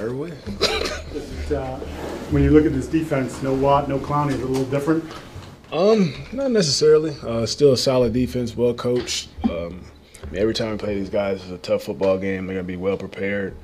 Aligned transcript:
Fire 0.00 0.08
away. 0.08 0.32
It, 0.60 1.52
uh, 1.52 1.76
When 2.30 2.42
you 2.42 2.52
look 2.52 2.64
at 2.64 2.72
this 2.72 2.86
defense, 2.86 3.42
no 3.42 3.52
Watt, 3.52 3.86
no 3.86 3.98
Clowney, 3.98 4.30
is 4.30 4.40
it 4.40 4.44
a 4.44 4.46
little 4.46 4.64
different? 4.70 5.04
Um, 5.70 6.14
not 6.32 6.50
necessarily. 6.52 7.14
Uh, 7.22 7.44
still 7.44 7.74
a 7.74 7.76
solid 7.76 8.14
defense, 8.14 8.56
well 8.56 8.72
coached. 8.72 9.28
Um, 9.44 9.84
I 10.22 10.30
mean, 10.30 10.40
every 10.40 10.54
time 10.54 10.70
we 10.70 10.78
play 10.78 10.94
these 10.94 11.10
guys, 11.10 11.42
it's 11.42 11.50
a 11.50 11.58
tough 11.58 11.82
football 11.82 12.16
game. 12.16 12.46
They're 12.46 12.56
gonna 12.56 12.64
be 12.66 12.76
well 12.76 12.96
prepared. 12.96 13.54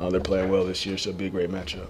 Uh, 0.00 0.08
they're 0.08 0.20
playing 0.20 0.50
well 0.50 0.64
this 0.64 0.86
year, 0.86 0.96
so 0.96 1.10
it'll 1.10 1.18
be 1.18 1.26
a 1.26 1.30
great 1.30 1.50
matchup. 1.50 1.88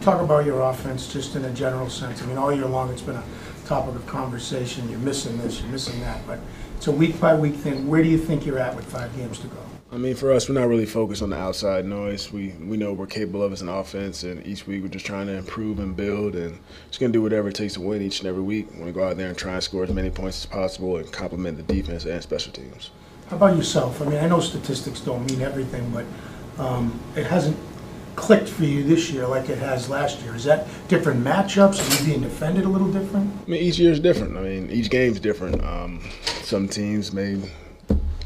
Talk 0.00 0.20
about 0.22 0.46
your 0.46 0.60
offense 0.60 1.12
just 1.12 1.34
in 1.34 1.44
a 1.44 1.50
general 1.50 1.90
sense. 1.90 2.22
I 2.22 2.26
mean, 2.26 2.38
all 2.38 2.52
year 2.52 2.66
long, 2.66 2.90
it's 2.92 3.02
been 3.02 3.16
a 3.16 3.24
topic 3.66 3.96
of 3.96 4.06
conversation. 4.06 4.88
You're 4.88 5.00
missing 5.00 5.36
this, 5.38 5.60
you're 5.60 5.70
missing 5.72 5.98
that, 6.02 6.24
but 6.24 6.38
it's 6.76 6.86
a 6.86 6.92
week-by-week 6.92 7.56
thing. 7.56 7.88
Where 7.88 8.00
do 8.00 8.08
you 8.08 8.18
think 8.18 8.46
you're 8.46 8.60
at 8.60 8.76
with 8.76 8.84
five 8.84 9.12
games 9.16 9.40
to 9.40 9.48
go? 9.48 9.58
I 9.92 9.98
mean, 9.98 10.14
for 10.14 10.32
us, 10.32 10.48
we're 10.48 10.54
not 10.54 10.68
really 10.68 10.86
focused 10.86 11.20
on 11.20 11.28
the 11.28 11.36
outside 11.36 11.84
noise. 11.84 12.32
We 12.32 12.54
we 12.66 12.78
know 12.78 12.94
we're 12.94 13.06
capable 13.06 13.42
of 13.42 13.52
as 13.52 13.60
an 13.60 13.68
offense, 13.68 14.22
and 14.22 14.44
each 14.46 14.66
week 14.66 14.82
we're 14.82 14.88
just 14.88 15.04
trying 15.04 15.26
to 15.26 15.34
improve 15.34 15.80
and 15.80 15.94
build, 15.94 16.34
and 16.34 16.58
just 16.88 16.98
gonna 16.98 17.12
do 17.12 17.20
whatever 17.20 17.50
it 17.50 17.54
takes 17.54 17.74
to 17.74 17.82
win 17.82 18.00
each 18.00 18.20
and 18.20 18.26
every 18.26 18.40
week. 18.40 18.70
We 18.72 18.78
want 18.78 18.86
to 18.86 18.92
go 18.98 19.06
out 19.06 19.18
there 19.18 19.28
and 19.28 19.36
try 19.36 19.52
and 19.52 19.62
score 19.62 19.84
as 19.84 19.92
many 19.92 20.08
points 20.08 20.38
as 20.38 20.46
possible, 20.46 20.96
and 20.96 21.12
complement 21.12 21.58
the 21.58 21.74
defense 21.74 22.06
and 22.06 22.22
special 22.22 22.54
teams. 22.54 22.90
How 23.28 23.36
about 23.36 23.54
yourself? 23.54 24.00
I 24.00 24.06
mean, 24.06 24.18
I 24.18 24.26
know 24.28 24.40
statistics 24.40 25.00
don't 25.00 25.30
mean 25.30 25.42
everything, 25.42 25.90
but 25.90 26.06
um, 26.58 26.98
it 27.14 27.26
hasn't 27.26 27.58
clicked 28.16 28.48
for 28.48 28.64
you 28.64 28.84
this 28.84 29.10
year 29.10 29.26
like 29.26 29.50
it 29.50 29.58
has 29.58 29.90
last 29.90 30.22
year. 30.22 30.34
Is 30.34 30.44
that 30.44 30.68
different 30.88 31.22
matchups? 31.22 31.80
Are 31.80 32.00
you 32.00 32.12
being 32.12 32.22
defended 32.22 32.64
a 32.64 32.68
little 32.68 32.90
different? 32.90 33.30
I 33.46 33.50
mean, 33.50 33.62
each 33.62 33.78
year 33.78 33.92
is 33.92 34.00
different. 34.00 34.38
I 34.38 34.40
mean, 34.40 34.70
each 34.70 34.88
game's 34.88 35.20
different. 35.20 35.62
Um, 35.62 36.00
some 36.44 36.66
teams 36.66 37.12
may 37.12 37.36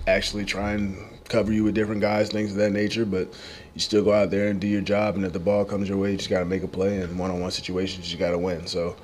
actually 0.07 0.45
try 0.45 0.73
and 0.73 0.97
cover 1.29 1.53
you 1.53 1.65
with 1.65 1.75
different 1.75 2.01
guys, 2.01 2.29
things 2.29 2.53
of 2.53 2.57
that 2.59 2.71
nature, 2.71 3.05
but 3.05 3.29
you 3.75 3.81
still 3.81 4.05
go 4.05 4.13
out 4.13 4.31
there 4.31 4.49
and 4.49 4.61
do 4.61 4.67
your 4.67 4.81
job. 4.81 5.17
And 5.17 5.25
if 5.25 5.33
the 5.33 5.41
ball 5.41 5.65
comes 5.65 5.89
your 5.89 5.99
way, 5.99 6.13
you 6.13 6.17
just 6.17 6.31
got 6.31 6.41
to 6.41 6.45
make 6.45 6.63
a 6.63 6.69
play. 6.69 7.01
And 7.01 7.19
one-on-one 7.19 7.51
situations, 7.51 8.13
you 8.13 8.19
got 8.19 8.31
to 8.31 8.39
win. 8.39 8.67
So, 8.67 8.97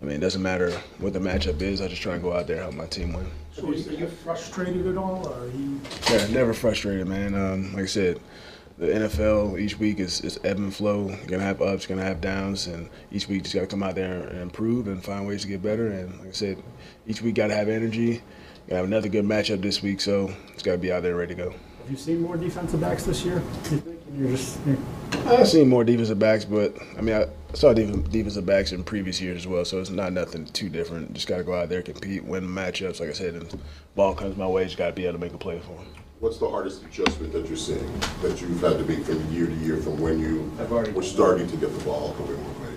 I 0.00 0.04
mean, 0.04 0.16
it 0.16 0.20
doesn't 0.20 0.42
matter 0.42 0.70
what 0.98 1.12
the 1.12 1.18
matchup 1.18 1.60
is. 1.62 1.80
I 1.80 1.88
just 1.88 2.02
try 2.02 2.14
and 2.14 2.22
go 2.22 2.32
out 2.32 2.46
there 2.46 2.56
and 2.56 2.64
help 2.64 2.74
my 2.74 2.86
team 2.86 3.12
win. 3.12 3.26
So 3.52 3.68
are 3.68 3.74
you 3.74 4.06
frustrated 4.06 4.86
at 4.86 4.96
all, 4.96 5.26
or 5.26 5.44
are 5.44 5.48
you? 5.48 5.80
Yeah, 6.10 6.26
never 6.28 6.54
frustrated, 6.54 7.06
man. 7.06 7.34
Um, 7.34 7.72
like 7.72 7.82
I 7.82 7.86
said, 7.86 8.20
the 8.78 8.86
NFL 8.86 9.60
each 9.60 9.78
week 9.78 9.98
is, 9.98 10.22
is 10.22 10.40
ebb 10.44 10.56
and 10.56 10.74
flow. 10.74 11.08
You're 11.08 11.26
gonna 11.26 11.42
have 11.42 11.60
ups, 11.60 11.86
you're 11.86 11.96
gonna 11.96 12.08
have 12.08 12.20
downs, 12.20 12.66
and 12.66 12.88
each 13.12 13.28
week 13.28 13.38
you 13.38 13.42
just 13.42 13.54
gotta 13.54 13.66
come 13.66 13.82
out 13.82 13.96
there 13.96 14.22
and 14.28 14.40
improve 14.40 14.86
and 14.86 15.04
find 15.04 15.26
ways 15.26 15.42
to 15.42 15.48
get 15.48 15.62
better. 15.62 15.88
And 15.88 16.18
like 16.20 16.28
I 16.28 16.32
said, 16.32 16.62
each 17.06 17.20
week 17.20 17.34
gotta 17.34 17.54
have 17.54 17.68
energy. 17.68 18.22
Gotta 18.68 18.76
have 18.76 18.84
another 18.84 19.08
good 19.08 19.24
matchup 19.24 19.62
this 19.62 19.82
week, 19.82 20.00
so 20.00 20.32
it's 20.52 20.62
gotta 20.62 20.78
be 20.78 20.92
out 20.92 21.02
there 21.02 21.16
ready 21.16 21.34
to 21.34 21.42
go. 21.42 21.50
Have 21.50 21.90
you 21.90 21.96
seen 21.96 22.20
more 22.22 22.36
defensive 22.36 22.80
backs 22.80 23.04
this 23.04 23.24
year? 23.24 23.36
You 23.70 23.78
think 23.78 24.00
you're 24.16 24.30
just 24.30 24.58
you're- 24.66 24.78
I've 25.26 25.48
seen 25.48 25.68
more 25.68 25.82
defensive 25.84 26.18
backs, 26.18 26.44
but 26.44 26.76
I 26.96 27.00
mean, 27.00 27.16
I 27.16 27.26
saw 27.54 27.72
defensive 27.72 28.46
backs 28.46 28.70
in 28.72 28.84
previous 28.84 29.20
years 29.20 29.38
as 29.38 29.46
well, 29.46 29.64
so 29.64 29.80
it's 29.80 29.90
not 29.90 30.12
nothing 30.12 30.44
too 30.46 30.68
different. 30.68 31.12
Just 31.14 31.26
got 31.26 31.38
to 31.38 31.44
go 31.44 31.54
out 31.54 31.68
there, 31.68 31.82
compete, 31.82 32.24
win 32.24 32.46
matchups. 32.46 33.00
Like 33.00 33.08
I 33.10 33.12
said, 33.12 33.34
and 33.34 33.60
ball 33.96 34.14
comes 34.14 34.36
my 34.36 34.46
way, 34.46 34.64
just 34.64 34.76
got 34.76 34.86
to 34.88 34.92
be 34.92 35.04
able 35.04 35.14
to 35.18 35.24
make 35.24 35.34
a 35.34 35.38
play 35.38 35.58
for 35.60 35.74
them. 35.76 35.86
What's 36.20 36.38
the 36.38 36.48
hardest 36.48 36.84
adjustment 36.84 37.32
that 37.32 37.46
you're 37.48 37.56
seeing, 37.56 37.92
that 38.22 38.40
you've 38.40 38.60
had 38.60 38.78
to 38.78 38.84
make 38.84 39.04
from 39.04 39.26
year 39.32 39.46
to 39.46 39.54
year, 39.54 39.78
from 39.78 39.98
when 40.00 40.20
you 40.20 40.50
were 40.94 41.02
starting 41.02 41.48
to 41.48 41.56
get 41.56 41.76
the 41.76 41.84
ball 41.84 42.14
going 42.18 42.36
one 42.44 42.68
way 42.68 42.76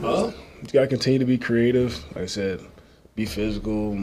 to? 0.00 0.06
Uh, 0.06 0.32
you 0.62 0.68
got 0.72 0.82
to 0.82 0.86
continue 0.86 1.18
to 1.18 1.24
be 1.24 1.36
creative. 1.38 2.02
Like 2.14 2.24
I 2.24 2.26
said, 2.26 2.60
be 3.14 3.26
physical, 3.26 3.94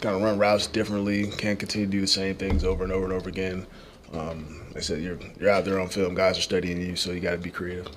kind 0.00 0.16
of 0.16 0.22
run 0.22 0.38
routes 0.38 0.66
differently. 0.66 1.30
Can't 1.32 1.58
continue 1.58 1.86
to 1.86 1.90
do 1.90 2.00
the 2.00 2.06
same 2.06 2.34
things 2.34 2.64
over 2.64 2.82
and 2.82 2.92
over 2.92 3.04
and 3.04 3.12
over 3.12 3.28
again. 3.28 3.66
Um, 4.12 4.64
like 4.68 4.78
I 4.78 4.80
said, 4.80 5.02
you're 5.02 5.18
you're 5.38 5.50
out 5.50 5.64
there 5.64 5.80
on 5.80 5.88
film. 5.88 6.14
Guys 6.14 6.38
are 6.38 6.42
studying 6.42 6.80
you, 6.80 6.96
so 6.96 7.12
you 7.12 7.20
got 7.20 7.32
to 7.32 7.38
be 7.38 7.50
creative. 7.50 7.88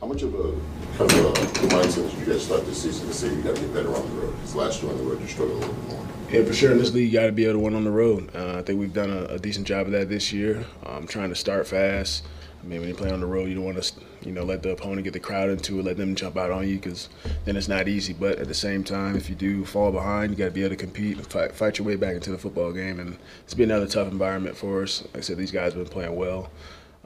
How 0.00 0.06
much 0.06 0.22
of 0.22 0.34
a, 0.34 0.52
kind 0.96 1.12
of 1.12 1.26
a 1.26 1.32
mindset 1.68 2.10
did 2.10 2.18
you 2.20 2.32
guys 2.32 2.44
start 2.44 2.64
this 2.64 2.82
season 2.82 3.06
to 3.06 3.12
say 3.12 3.28
you 3.28 3.42
gotta 3.42 3.60
get 3.60 3.74
better 3.74 3.94
on 3.94 4.02
the 4.02 4.22
road? 4.22 4.34
Because 4.36 4.54
last 4.54 4.82
year 4.82 4.90
on 4.90 4.96
the 4.96 5.04
road, 5.04 5.20
you 5.20 5.26
struggled 5.26 5.62
a 5.62 5.66
little 5.66 5.74
bit 5.74 5.88
more. 5.90 6.06
Yeah, 6.30 6.44
for 6.44 6.54
sure. 6.54 6.72
In 6.72 6.78
this 6.78 6.94
league, 6.94 7.12
you 7.12 7.18
got 7.18 7.26
to 7.26 7.32
be 7.32 7.44
able 7.44 7.54
to 7.54 7.58
win 7.58 7.74
on 7.74 7.84
the 7.84 7.90
road. 7.90 8.34
Uh, 8.34 8.58
I 8.58 8.62
think 8.62 8.80
we've 8.80 8.94
done 8.94 9.10
a, 9.10 9.34
a 9.34 9.38
decent 9.38 9.66
job 9.66 9.86
of 9.86 9.92
that 9.92 10.08
this 10.08 10.32
year. 10.32 10.64
Um, 10.86 11.06
trying 11.06 11.28
to 11.28 11.34
start 11.34 11.66
fast. 11.66 12.24
I 12.62 12.66
mean, 12.66 12.80
when 12.80 12.88
you 12.88 12.94
play 12.94 13.10
on 13.10 13.20
the 13.20 13.26
road, 13.26 13.48
you 13.48 13.54
don't 13.54 13.64
want 13.64 13.82
to, 13.82 13.92
you 14.22 14.32
know, 14.32 14.44
let 14.44 14.62
the 14.62 14.70
opponent 14.70 15.04
get 15.04 15.14
the 15.14 15.20
crowd 15.20 15.48
into 15.48 15.78
it, 15.78 15.84
let 15.84 15.96
them 15.96 16.14
jump 16.14 16.36
out 16.36 16.50
on 16.50 16.68
you, 16.68 16.76
because 16.76 17.08
then 17.46 17.56
it's 17.56 17.68
not 17.68 17.88
easy. 17.88 18.12
But 18.12 18.38
at 18.38 18.48
the 18.48 18.54
same 18.54 18.84
time, 18.84 19.16
if 19.16 19.30
you 19.30 19.34
do 19.34 19.64
fall 19.64 19.90
behind, 19.90 20.30
you 20.30 20.36
got 20.36 20.46
to 20.46 20.50
be 20.50 20.60
able 20.60 20.70
to 20.70 20.76
compete 20.76 21.16
and 21.16 21.26
fight, 21.26 21.52
fight 21.52 21.78
your 21.78 21.86
way 21.86 21.96
back 21.96 22.14
into 22.14 22.30
the 22.30 22.38
football 22.38 22.72
game. 22.72 23.00
And 23.00 23.16
it's 23.44 23.54
been 23.54 23.70
another 23.70 23.86
tough 23.86 24.12
environment 24.12 24.56
for 24.56 24.82
us. 24.82 25.02
Like 25.04 25.18
I 25.18 25.20
said, 25.20 25.38
these 25.38 25.50
guys 25.50 25.72
have 25.72 25.82
been 25.82 25.92
playing 25.92 26.16
well. 26.16 26.50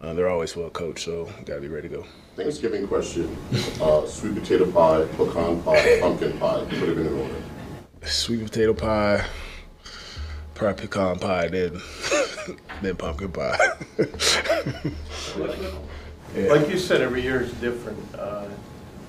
Uh, 0.00 0.12
they're 0.12 0.28
always 0.28 0.56
well 0.56 0.70
coached, 0.70 1.04
so 1.04 1.26
got 1.46 1.54
to 1.54 1.60
be 1.60 1.68
ready 1.68 1.88
to 1.88 1.96
go. 1.96 2.06
Thanksgiving 2.36 2.88
question, 2.88 3.34
uh, 3.80 4.04
sweet 4.06 4.34
potato 4.34 4.70
pie, 4.70 5.06
pecan 5.16 5.62
pie, 5.62 6.00
pumpkin 6.00 6.36
pie, 6.38 6.64
put 6.64 6.88
it 6.88 6.98
in 6.98 7.06
order. 7.06 7.34
Sweet 8.02 8.42
potato 8.42 8.74
pie, 8.74 9.24
probably 10.54 10.88
pecan 10.88 11.18
pie, 11.20 11.46
then 11.46 11.80
then 12.82 12.96
pumpkin 12.96 13.30
pie. 13.32 13.58
Yeah. 16.34 16.48
Like 16.52 16.68
you 16.68 16.78
said, 16.78 17.00
every 17.00 17.22
year 17.22 17.42
is 17.42 17.52
different. 17.54 17.96
uh, 18.16 18.48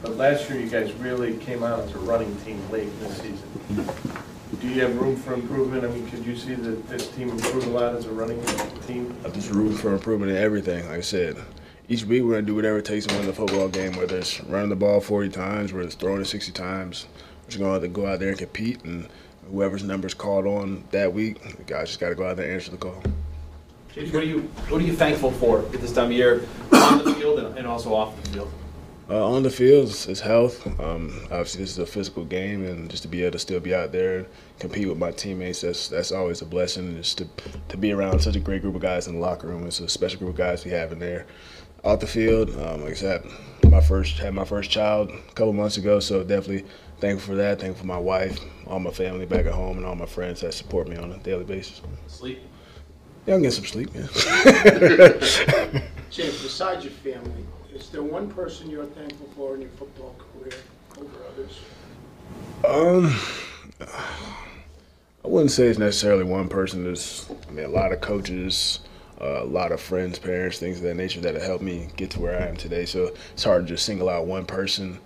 But 0.04 0.16
last 0.16 0.48
year, 0.48 0.60
you 0.60 0.70
guys 0.70 0.94
really 0.94 1.38
came 1.38 1.64
out 1.64 1.80
as 1.80 1.92
a 1.96 1.98
running 1.98 2.36
team 2.42 2.62
late 2.70 2.84
in 2.88 3.00
the 3.00 3.10
season. 3.10 3.88
Do 4.62 4.68
you 4.68 4.82
have 4.82 4.96
room 5.02 5.16
for 5.16 5.34
improvement? 5.34 5.84
I 5.84 5.88
mean, 5.88 6.08
could 6.12 6.24
you 6.24 6.36
see 6.36 6.54
that 6.54 6.88
this 6.88 7.08
team 7.08 7.30
improve 7.30 7.66
a 7.66 7.70
lot 7.72 7.96
as 7.96 8.06
a 8.06 8.12
running 8.12 8.44
team? 8.86 9.16
There's 9.24 9.50
room 9.50 9.74
for 9.76 9.92
improvement 9.94 10.34
in 10.34 10.38
everything. 10.38 10.88
Like 10.88 11.00
I 11.00 11.02
said, 11.02 11.38
each 11.90 12.04
week 12.04 12.22
we're 12.22 12.34
gonna 12.34 12.44
do 12.44 12.54
whatever 12.54 12.78
it 12.78 12.86
takes 12.86 13.08
to 13.08 13.16
win 13.16 13.26
the 13.26 13.34
football 13.34 13.70
game. 13.70 13.96
Whether 13.98 14.20
it's 14.20 14.40
running 14.44 14.70
the 14.70 14.76
ball 14.76 15.02
40 15.02 15.30
times, 15.30 15.74
whether 15.74 15.86
it's 15.88 15.96
throwing 15.96 16.22
it 16.22 16.26
60 16.26 16.52
times, 16.52 17.08
we're 17.44 17.48
just 17.50 17.58
gonna 17.60 17.74
have 17.74 17.82
to 17.82 17.88
go 17.88 18.06
out 18.06 18.20
there 18.20 18.30
and 18.30 18.38
compete. 18.38 18.84
And 18.86 19.08
whoever's 19.50 19.84
numbers 19.84 20.14
called 20.14 20.46
on 20.46 20.84
that 20.92 21.12
week, 21.12 21.42
the 21.58 21.64
guys 21.64 21.88
just 21.88 22.00
gotta 22.00 22.14
go 22.14 22.28
out 22.28 22.38
there 22.38 22.46
and 22.46 22.54
answer 22.54 22.70
the 22.70 22.78
call. 22.78 23.02
James, 23.96 24.12
what 24.12 24.24
are 24.24 24.26
you 24.26 24.42
what 24.68 24.82
are 24.82 24.84
you 24.84 24.94
thankful 24.94 25.32
for 25.32 25.60
at 25.60 25.80
this 25.80 25.94
time 25.94 26.08
of 26.08 26.12
year 26.12 26.46
on 26.74 27.06
the 27.06 27.14
field 27.14 27.40
and, 27.40 27.66
also 27.66 27.94
off 27.94 28.22
the 28.24 28.30
field? 28.30 28.52
Uh, 29.10 29.26
on 29.26 29.42
the 29.42 29.50
field, 29.50 29.88
it's 29.88 30.20
health. 30.20 30.68
Um, 30.82 31.18
obviously, 31.26 31.62
this 31.62 31.72
is 31.72 31.78
a 31.78 31.86
physical 31.86 32.26
game, 32.26 32.66
and 32.66 32.90
just 32.90 33.04
to 33.04 33.08
be 33.08 33.22
able 33.22 33.32
to 33.34 33.40
still 33.40 33.62
be 33.62 33.74
out 33.74 33.94
there 33.94 34.18
and 34.18 34.28
compete 34.60 34.90
with 34.90 34.98
my 34.98 35.12
teammates, 35.12 35.62
that's 35.62 35.88
that's 35.88 36.12
always 36.12 36.42
a 36.42 36.46
blessing. 36.46 36.88
And 36.88 36.98
just 36.98 37.20
to 37.20 37.30
to 37.70 37.78
be 37.78 37.94
around 37.94 38.20
such 38.20 38.36
a 38.36 38.40
great 38.42 38.62
group 38.62 38.76
of 38.76 38.82
guys 38.82 39.08
in 39.08 39.14
the 39.14 39.22
locker 39.22 39.48
room, 39.48 39.66
it's 39.66 39.80
a 39.80 39.88
special 39.88 40.20
group 40.20 40.32
of 40.32 40.36
guys 40.36 40.66
we 40.66 40.72
have 40.72 40.92
in 40.92 41.00
there. 41.00 41.26
Off 41.86 42.02
the 42.02 42.08
field, 42.08 42.50
um, 42.50 42.82
like 42.82 42.92
I 42.92 42.96
said, 42.96 43.24
my 43.64 43.80
first 43.80 44.18
had 44.18 44.34
my 44.34 44.44
first 44.44 44.72
child 44.72 45.10
a 45.10 45.34
couple 45.36 45.54
months 45.54 45.78
ago, 45.78 46.02
so 46.02 46.22
definitely 46.22 46.66
thankful 47.00 47.34
for 47.34 47.36
that. 47.38 47.62
Thankful 47.62 47.84
for 47.84 47.88
my 47.88 47.98
wife, 47.98 48.40
all 48.68 48.82
my 48.82 48.92
family 48.92 49.26
back 49.26 49.46
at 49.46 49.54
home, 49.54 49.78
and 49.78 49.86
all 49.86 49.96
my 49.96 50.06
friends 50.06 50.42
that 50.42 50.54
support 50.54 50.90
me 50.90 50.98
on 50.98 51.14
a 51.14 51.18
daily 51.20 51.46
basis. 51.46 51.82
Sleep. 52.08 52.42
Yeah, 53.26 53.34
I'm 53.34 53.42
getting 53.42 53.52
some 53.52 53.66
sleep. 53.66 53.90
Yeah. 53.96 54.08
James, 56.12 56.42
besides 56.44 56.84
your 56.84 56.94
family, 56.94 57.44
is 57.74 57.90
there 57.90 58.04
one 58.04 58.30
person 58.30 58.70
you're 58.70 58.86
thankful 58.86 59.28
for 59.36 59.56
in 59.56 59.62
your 59.62 59.72
football 59.72 60.16
career 60.20 60.54
over 61.00 61.10
others? 61.34 61.60
Um, 62.68 63.20
I 63.82 65.28
wouldn't 65.28 65.52
say 65.52 65.68
it's 65.68 65.80
necessarily 65.80 66.24
one 66.24 66.50
person. 66.50 66.84
There's, 66.84 67.28
I 67.48 67.52
mean, 67.52 67.66
a 67.66 67.70
lot 67.70 67.92
of 67.92 68.00
coaches, 68.00 68.82
uh, 69.20 69.42
a 69.42 69.46
lot 69.46 69.72
of 69.72 69.82
friends, 69.82 70.20
parents, 70.20 70.60
things 70.60 70.78
of 70.78 70.84
that 70.84 70.96
nature 70.96 71.20
that 71.22 71.34
have 71.34 71.44
helped 71.44 71.64
me 71.64 71.90
get 71.96 72.12
to 72.12 72.22
where 72.22 72.40
I 72.40 72.46
am 72.46 72.56
today. 72.56 72.86
So 72.86 73.12
it's 73.34 73.44
hard 73.44 73.66
to 73.66 73.74
just 73.74 73.86
single 73.86 74.08
out 74.08 74.28
one 74.28 74.46
person. 74.46 75.00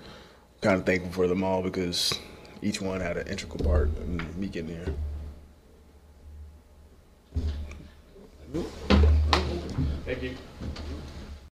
Kind 0.60 0.76
of 0.76 0.86
thankful 0.86 1.12
for 1.12 1.28
them 1.28 1.42
all 1.42 1.62
because 1.62 2.20
each 2.62 2.82
one 2.82 3.00
had 3.00 3.16
an 3.16 3.28
integral 3.28 3.64
part 3.64 3.98
in 4.00 4.22
me 4.38 4.48
getting 4.48 4.76
here. 4.76 4.94
Viu? 8.52 8.66
Peguei. 10.06 10.36